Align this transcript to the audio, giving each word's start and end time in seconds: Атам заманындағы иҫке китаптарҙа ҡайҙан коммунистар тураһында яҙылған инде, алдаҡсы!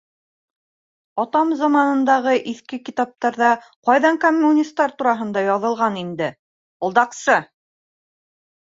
Атам 1.23 1.51
заманындағы 1.59 2.33
иҫке 2.53 2.81
китаптарҙа 2.89 3.51
ҡайҙан 3.91 4.21
коммунистар 4.25 4.97
тураһында 5.03 5.45
яҙылған 5.51 6.03
инде, 6.07 6.35
алдаҡсы! 6.89 7.43